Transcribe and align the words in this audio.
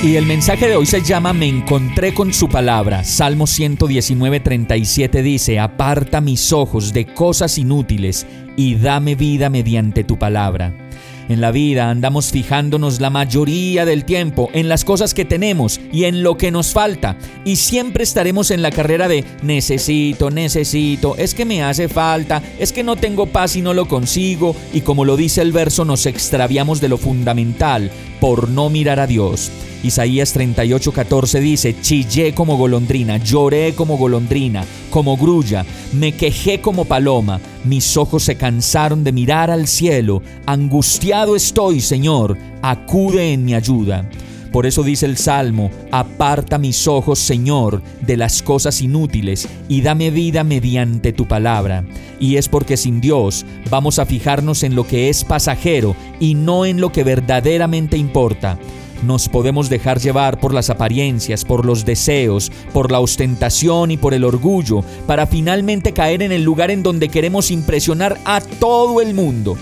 Y 0.00 0.14
el 0.14 0.26
mensaje 0.26 0.68
de 0.68 0.76
hoy 0.76 0.86
se 0.86 1.02
llama 1.02 1.32
Me 1.32 1.48
encontré 1.48 2.14
con 2.14 2.32
su 2.32 2.48
palabra. 2.48 3.02
Salmo 3.02 3.48
119, 3.48 4.38
37 4.38 5.24
dice, 5.24 5.58
Aparta 5.58 6.20
mis 6.20 6.52
ojos 6.52 6.92
de 6.92 7.04
cosas 7.04 7.58
inútiles 7.58 8.24
y 8.56 8.76
dame 8.76 9.16
vida 9.16 9.50
mediante 9.50 10.04
tu 10.04 10.16
palabra. 10.16 10.87
En 11.28 11.42
la 11.42 11.50
vida 11.50 11.90
andamos 11.90 12.30
fijándonos 12.30 13.00
la 13.00 13.10
mayoría 13.10 13.84
del 13.84 14.06
tiempo 14.06 14.48
en 14.54 14.68
las 14.68 14.84
cosas 14.84 15.12
que 15.12 15.26
tenemos 15.26 15.78
y 15.92 16.04
en 16.04 16.22
lo 16.22 16.38
que 16.38 16.50
nos 16.50 16.72
falta. 16.72 17.18
Y 17.44 17.56
siempre 17.56 18.02
estaremos 18.04 18.50
en 18.50 18.62
la 18.62 18.70
carrera 18.70 19.08
de 19.08 19.24
necesito, 19.42 20.30
necesito, 20.30 21.16
es 21.16 21.34
que 21.34 21.44
me 21.44 21.62
hace 21.62 21.88
falta, 21.88 22.42
es 22.58 22.72
que 22.72 22.82
no 22.82 22.96
tengo 22.96 23.26
paz 23.26 23.56
y 23.56 23.62
no 23.62 23.74
lo 23.74 23.86
consigo. 23.86 24.56
Y 24.72 24.80
como 24.80 25.04
lo 25.04 25.18
dice 25.18 25.42
el 25.42 25.52
verso, 25.52 25.84
nos 25.84 26.06
extraviamos 26.06 26.80
de 26.80 26.88
lo 26.88 26.96
fundamental 26.96 27.90
por 28.20 28.48
no 28.48 28.70
mirar 28.70 28.98
a 28.98 29.06
Dios. 29.06 29.50
Isaías 29.82 30.34
38:14 30.34 31.40
dice, 31.40 31.76
chillé 31.80 32.34
como 32.34 32.56
golondrina, 32.56 33.18
lloré 33.18 33.74
como 33.74 33.96
golondrina, 33.96 34.64
como 34.90 35.16
grulla, 35.16 35.64
me 35.92 36.12
quejé 36.12 36.60
como 36.60 36.84
paloma, 36.84 37.40
mis 37.68 37.96
ojos 37.96 38.24
se 38.24 38.36
cansaron 38.36 39.04
de 39.04 39.12
mirar 39.12 39.50
al 39.50 39.66
cielo, 39.66 40.22
angustiado 40.46 41.36
estoy, 41.36 41.80
Señor, 41.80 42.36
acude 42.62 43.32
en 43.32 43.44
mi 43.44 43.54
ayuda. 43.54 44.08
Por 44.52 44.64
eso 44.64 44.82
dice 44.82 45.04
el 45.04 45.18
Salmo, 45.18 45.70
aparta 45.90 46.56
mis 46.56 46.88
ojos, 46.88 47.18
Señor, 47.18 47.82
de 48.00 48.16
las 48.16 48.42
cosas 48.42 48.80
inútiles 48.80 49.46
y 49.68 49.82
dame 49.82 50.10
vida 50.10 50.42
mediante 50.42 51.12
tu 51.12 51.28
palabra. 51.28 51.84
Y 52.18 52.36
es 52.36 52.48
porque 52.48 52.78
sin 52.78 53.00
Dios 53.00 53.44
vamos 53.70 53.98
a 53.98 54.06
fijarnos 54.06 54.62
en 54.62 54.74
lo 54.74 54.86
que 54.86 55.10
es 55.10 55.24
pasajero 55.24 55.94
y 56.18 56.34
no 56.34 56.64
en 56.64 56.80
lo 56.80 56.90
que 56.90 57.04
verdaderamente 57.04 57.98
importa. 57.98 58.58
Nos 59.02 59.28
podemos 59.28 59.68
dejar 59.68 60.00
llevar 60.00 60.40
por 60.40 60.52
las 60.52 60.70
apariencias, 60.70 61.44
por 61.44 61.64
los 61.64 61.84
deseos, 61.84 62.50
por 62.72 62.90
la 62.90 62.98
ostentación 62.98 63.92
y 63.92 63.96
por 63.96 64.12
el 64.12 64.24
orgullo, 64.24 64.82
para 65.06 65.26
finalmente 65.26 65.92
caer 65.92 66.22
en 66.22 66.32
el 66.32 66.42
lugar 66.42 66.70
en 66.70 66.82
donde 66.82 67.08
queremos 67.08 67.50
impresionar 67.50 68.18
a 68.24 68.40
todo 68.40 69.00
el 69.00 69.14
mundo. 69.14 69.56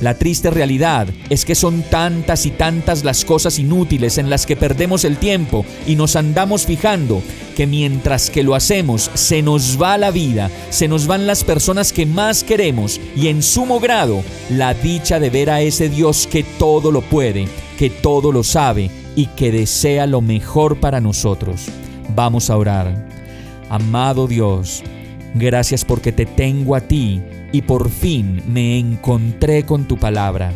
La 0.00 0.14
triste 0.14 0.50
realidad 0.50 1.08
es 1.28 1.44
que 1.44 1.56
son 1.56 1.82
tantas 1.82 2.46
y 2.46 2.50
tantas 2.50 3.02
las 3.02 3.24
cosas 3.24 3.58
inútiles 3.58 4.16
en 4.16 4.30
las 4.30 4.46
que 4.46 4.54
perdemos 4.54 5.04
el 5.04 5.16
tiempo 5.16 5.66
y 5.88 5.96
nos 5.96 6.14
andamos 6.14 6.66
fijando 6.66 7.20
que 7.56 7.66
mientras 7.66 8.30
que 8.30 8.44
lo 8.44 8.54
hacemos 8.54 9.10
se 9.14 9.42
nos 9.42 9.82
va 9.82 9.98
la 9.98 10.12
vida, 10.12 10.52
se 10.70 10.86
nos 10.86 11.08
van 11.08 11.26
las 11.26 11.42
personas 11.42 11.92
que 11.92 12.06
más 12.06 12.44
queremos 12.44 13.00
y 13.16 13.26
en 13.26 13.42
sumo 13.42 13.80
grado 13.80 14.22
la 14.50 14.72
dicha 14.72 15.18
de 15.18 15.30
ver 15.30 15.50
a 15.50 15.62
ese 15.62 15.88
Dios 15.88 16.28
que 16.30 16.44
todo 16.44 16.92
lo 16.92 17.00
puede, 17.00 17.48
que 17.78 17.90
todo 17.90 18.32
lo 18.32 18.42
sabe 18.42 18.90
y 19.14 19.26
que 19.26 19.52
desea 19.52 20.08
lo 20.08 20.20
mejor 20.20 20.80
para 20.80 21.00
nosotros. 21.00 21.68
Vamos 22.12 22.50
a 22.50 22.56
orar. 22.56 23.08
Amado 23.70 24.26
Dios, 24.26 24.82
gracias 25.34 25.84
porque 25.84 26.10
te 26.10 26.26
tengo 26.26 26.74
a 26.74 26.80
ti 26.80 27.22
y 27.52 27.62
por 27.62 27.88
fin 27.88 28.42
me 28.48 28.80
encontré 28.80 29.64
con 29.64 29.86
tu 29.86 29.96
palabra. 29.96 30.52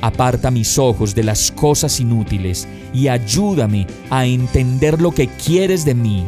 Aparta 0.00 0.50
mis 0.50 0.78
ojos 0.78 1.14
de 1.14 1.24
las 1.24 1.52
cosas 1.52 2.00
inútiles 2.00 2.66
y 2.94 3.08
ayúdame 3.08 3.86
a 4.08 4.24
entender 4.24 4.98
lo 4.98 5.10
que 5.12 5.28
quieres 5.28 5.84
de 5.84 5.94
mí. 5.94 6.24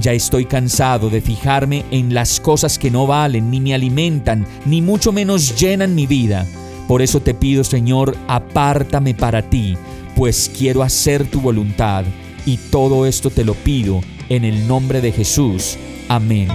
Ya 0.00 0.12
estoy 0.12 0.44
cansado 0.44 1.08
de 1.08 1.22
fijarme 1.22 1.86
en 1.90 2.12
las 2.12 2.40
cosas 2.40 2.78
que 2.78 2.90
no 2.90 3.06
valen, 3.06 3.50
ni 3.50 3.58
me 3.58 3.72
alimentan, 3.72 4.46
ni 4.66 4.82
mucho 4.82 5.12
menos 5.12 5.58
llenan 5.58 5.94
mi 5.94 6.06
vida. 6.06 6.46
Por 6.88 7.02
eso 7.02 7.20
te 7.20 7.34
pido, 7.34 7.62
Señor, 7.64 8.16
apártame 8.26 9.14
para 9.14 9.42
ti, 9.42 9.76
pues 10.16 10.50
quiero 10.56 10.82
hacer 10.82 11.26
tu 11.26 11.40
voluntad. 11.40 12.04
Y 12.46 12.56
todo 12.56 13.04
esto 13.04 13.28
te 13.28 13.44
lo 13.44 13.52
pido 13.52 14.00
en 14.30 14.46
el 14.46 14.66
nombre 14.66 15.02
de 15.02 15.12
Jesús. 15.12 15.76
Amén. 16.08 16.48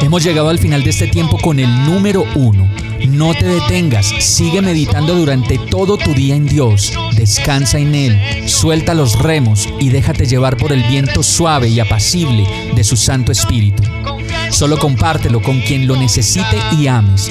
Hemos 0.00 0.24
llegado 0.24 0.48
al 0.48 0.58
final 0.58 0.82
de 0.82 0.90
este 0.90 1.06
tiempo 1.06 1.38
con 1.38 1.60
el 1.60 1.70
número 1.84 2.24
uno. 2.34 2.68
No 3.08 3.34
te 3.34 3.46
detengas, 3.46 4.06
sigue 4.18 4.60
meditando 4.60 5.14
durante 5.14 5.58
todo 5.58 5.96
tu 5.96 6.12
día 6.12 6.34
en 6.34 6.46
Dios, 6.46 6.92
descansa 7.14 7.78
en 7.78 7.94
Él, 7.94 8.48
suelta 8.48 8.94
los 8.94 9.18
remos 9.18 9.68
y 9.78 9.90
déjate 9.90 10.26
llevar 10.26 10.56
por 10.56 10.72
el 10.72 10.82
viento 10.84 11.22
suave 11.22 11.68
y 11.68 11.80
apacible 11.80 12.46
de 12.74 12.82
su 12.82 12.96
Santo 12.96 13.30
Espíritu. 13.30 13.82
Solo 14.50 14.78
compártelo 14.78 15.40
con 15.42 15.60
quien 15.60 15.86
lo 15.86 15.96
necesite 15.96 16.56
y 16.78 16.86
ames. 16.86 17.30